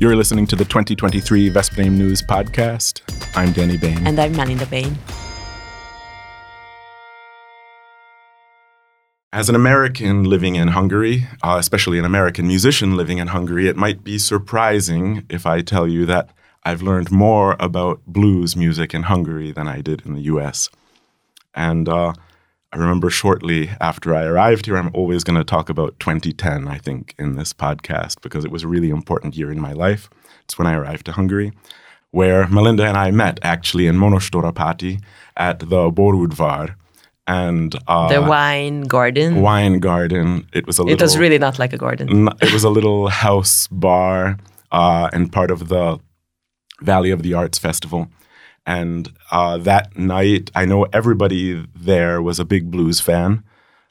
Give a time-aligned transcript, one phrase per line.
[0.00, 3.02] You're listening to the 2023 Veszprém News Podcast.
[3.34, 4.06] I'm Danny Bain.
[4.06, 4.96] And I'm Melinda Bain.
[9.32, 13.76] As an American living in Hungary, uh, especially an American musician living in Hungary, it
[13.76, 16.30] might be surprising if I tell you that
[16.62, 20.70] I've learned more about blues music in Hungary than I did in the US.
[21.56, 22.12] And uh,
[22.70, 26.76] I remember shortly after I arrived here, I'm always going to talk about 2010, I
[26.76, 30.10] think, in this podcast, because it was a really important year in my life.
[30.44, 31.52] It's when I arrived to Hungary,
[32.10, 35.00] where Melinda and I met actually in Monostorapati
[35.36, 36.74] at the Borudvar.
[37.26, 39.40] And uh, the wine garden.
[39.40, 40.46] Wine garden.
[40.52, 40.94] It was a little.
[40.94, 42.28] It was really not like a garden.
[42.40, 44.38] It was a little house bar
[44.72, 46.00] uh, and part of the
[46.82, 48.08] Valley of the Arts Festival.
[48.68, 53.42] And uh, that night, I know everybody there was a big blues fan.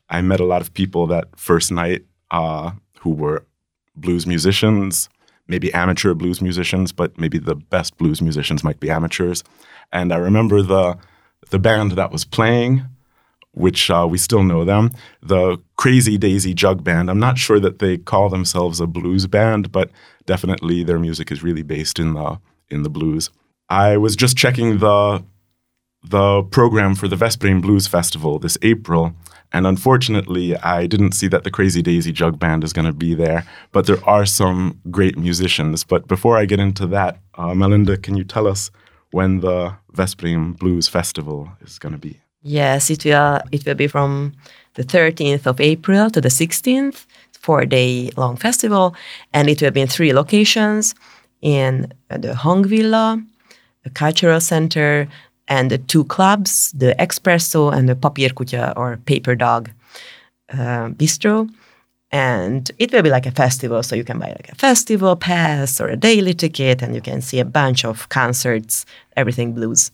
[0.08, 3.48] I met a lot of people that first night uh, who were
[3.96, 5.10] blues musicians,
[5.48, 9.44] maybe amateur blues musicians, but maybe the best blues musicians might be amateurs.
[9.92, 10.96] And I remember the
[11.50, 12.86] the band that was playing,
[13.54, 14.92] which uh, we still know them,
[15.24, 17.10] the Crazy Daisy Jug Band.
[17.10, 19.90] I'm not sure that they call themselves a blues band, but
[20.28, 23.32] definitely their music is really based in the in the blues.
[23.70, 25.24] I was just checking the
[26.04, 29.14] the program for the Veszprém Blues Festival this April,
[29.52, 33.14] and unfortunately, I didn't see that the Crazy Daisy Jug Band is going to be
[33.14, 33.46] there.
[33.72, 35.84] But there are some great musicians.
[35.84, 38.72] But before I get into that, uh, Melinda, can you tell us
[39.12, 42.20] when the Veszprém Blues Festival is going to be?
[42.44, 43.42] Yes, it will.
[43.52, 44.34] It will be from
[44.76, 48.96] the 13th of April to the 16th, four day long festival,
[49.34, 50.94] and it will be in three locations
[51.42, 53.26] in the Hangvilla,
[53.88, 55.08] the cultural center,
[55.48, 59.72] and the two clubs, the Espresso and the Papírkutya or Paper Dog
[60.52, 61.50] uh, Bistro.
[62.12, 65.82] And it will be like a festival, so you can buy like a festival pass
[65.82, 68.86] or a daily ticket, and you can see a bunch of concerts,
[69.16, 69.92] everything blues.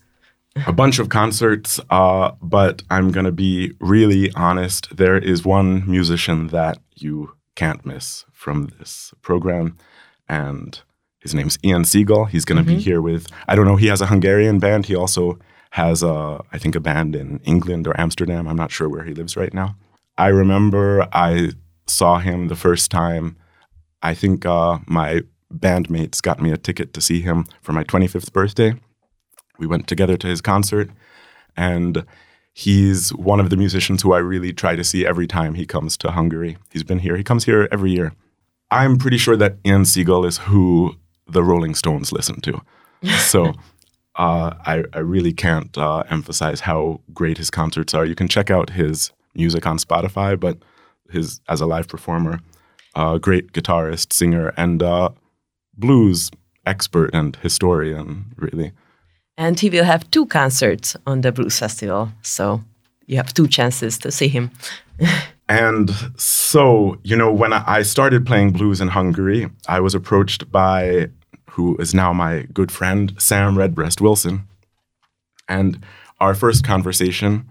[0.68, 4.96] a bunch of concerts, uh, but I'm to be really honest.
[4.96, 9.78] There is one musician that you can't miss from this program,
[10.28, 10.82] and
[11.24, 12.26] his name's Ian Siegel.
[12.26, 12.78] He's going to mm-hmm.
[12.78, 14.86] be here with, I don't know, he has a Hungarian band.
[14.86, 15.40] He also
[15.72, 18.48] has, a, I think, a band in England or Amsterdam.
[18.48, 19.76] I'm not sure where he lives right now.
[20.18, 21.54] I remember I
[21.88, 23.38] saw him the first time.
[24.04, 28.34] I think uh, my bandmates got me a ticket to see him for my 25th
[28.34, 28.76] birthday.
[29.58, 30.90] We went together to his concert,
[31.56, 32.06] and
[32.54, 35.96] he's one of the musicians who I really try to see every time he comes
[35.98, 36.58] to Hungary.
[36.70, 38.14] He's been here, he comes here every year.
[38.70, 40.96] I'm pretty sure that Ian Siegel is who
[41.34, 42.62] the Rolling Stones listen to.
[43.18, 43.48] So
[44.16, 48.06] uh, I, I, really can't uh, emphasize how great his concerts are.
[48.06, 50.58] You can check out his music on Spotify, but
[51.10, 52.40] his as a live performer,
[52.96, 55.10] uh, great guitarist, singer, and uh,
[55.78, 56.32] blues
[56.66, 58.72] expert and historian, really.
[59.38, 62.64] And he will have two concerts on the Blues Festival, so
[63.08, 64.52] you have two chances to see him.
[65.50, 71.10] and so, you know, when I started playing blues in Hungary, I was approached by
[71.54, 74.48] who is now my good friend, Sam Redbreast Wilson.
[75.48, 75.86] And
[76.20, 77.48] our first conversation,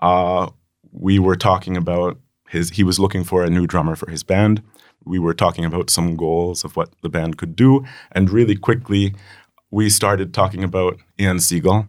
[0.00, 0.50] uh,
[0.92, 2.18] we were talking about
[2.50, 4.62] his, he was looking for a new drummer for his band.
[5.04, 7.86] We were talking about some goals of what the band could do.
[8.12, 9.14] And really quickly,
[9.70, 11.88] we started talking about Ian Siegel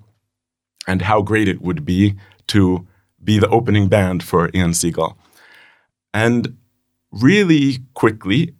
[0.88, 2.16] and how great it would be
[2.48, 2.88] to
[3.22, 5.18] be the opening band for Ian Siegel.
[6.14, 6.56] And
[7.12, 8.54] really quickly,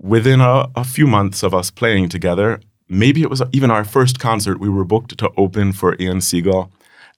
[0.00, 4.18] within a, a few months of us playing together, maybe it was even our first
[4.18, 6.72] concert, we were booked to open for Ian Siegel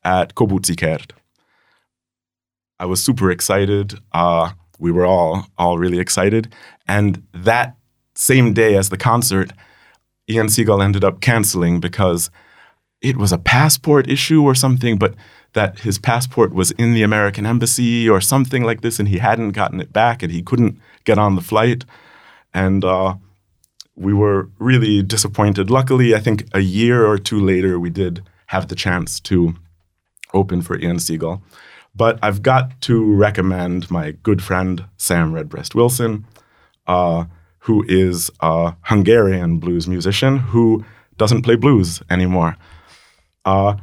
[0.05, 1.13] at Kert.
[2.79, 3.95] I was super excited.
[4.13, 4.51] Uh,
[4.81, 6.53] we were all all really excited,
[6.89, 7.77] and that
[8.17, 9.53] same day as the concert,
[10.29, 12.31] Ian Siegel ended up canceling because
[13.01, 15.15] it was a passport issue or something, but
[15.53, 19.51] that his passport was in the American embassy or something like this, and he hadn't
[19.51, 21.85] gotten it back, and he couldn't get on the flight
[22.55, 23.15] and uh,
[23.97, 25.71] we were really disappointed.
[25.71, 29.55] Luckily, I think a year or two later, we did have the chance to
[30.35, 31.43] open for Ian Siegel.
[31.95, 36.27] But I've got to recommend my good friend Sam Redbreast Wilson,
[36.87, 37.27] uh,
[37.61, 40.85] who is a Hungarian blues musician who
[41.19, 42.57] doesn't play blues anymore.
[43.45, 43.77] Uh,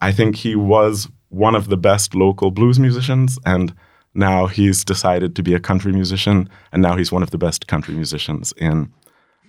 [0.00, 3.74] I think he was one of the best local blues musicians, and
[4.14, 7.66] now he's decided to be a country musician, and now he's one of the best
[7.66, 8.92] country musicians in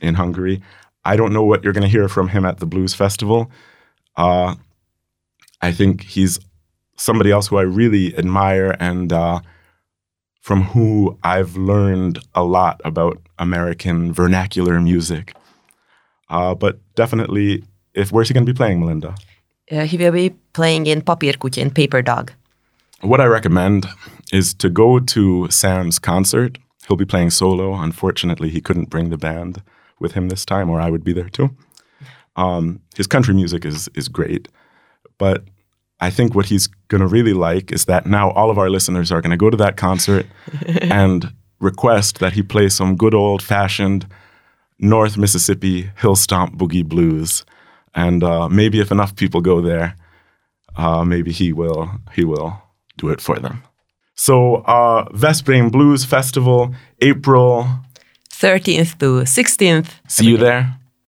[0.01, 0.62] in Hungary.
[1.06, 3.51] I don't know what you're going to hear from him at the Blues Festival.
[4.17, 4.56] Uh,
[5.62, 6.39] I think he's
[6.97, 9.39] somebody else who I really admire and uh,
[10.41, 15.33] from who I've learned a lot about American vernacular music.
[16.29, 17.63] Uh, but definitely,
[17.94, 19.15] if where's he going to be playing, Melinda?
[19.71, 22.31] Uh, he will be playing in Papírkutya in Paper Dog.
[23.01, 23.88] What I recommend
[24.31, 26.57] is to go to Sam's concert.
[26.88, 27.74] He'll be playing solo.
[27.74, 29.62] Unfortunately, he couldn't bring the band
[30.00, 31.56] with him this time, or I would be there too.
[32.36, 34.50] Um, his country music is is great,
[35.18, 35.45] but
[36.00, 39.12] I think what he's going to really like is that now all of our listeners
[39.12, 40.25] are going to go to that concert
[40.68, 44.06] and request that he play some good old fashioned
[44.80, 47.45] North Mississippi hill stomp boogie blues,
[47.94, 49.95] and uh, maybe if enough people go there,
[50.75, 52.62] uh, maybe he will he will
[52.98, 53.63] do it for them.
[54.15, 56.71] So, uh, Veszprém Blues Festival,
[57.01, 57.67] April
[58.29, 59.88] 13th to 16th.
[60.07, 60.75] See you there.